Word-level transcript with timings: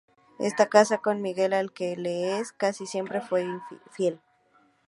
Está 0.39 0.65
casada 0.67 0.99
con 1.03 1.21
Miquel 1.21 1.53
al 1.53 1.71
que 1.73 1.95
le 1.95 2.39
es, 2.39 2.53
casi 2.53 2.87
siempre, 2.87 3.21
muy 3.29 3.45
fiel. 3.91 4.19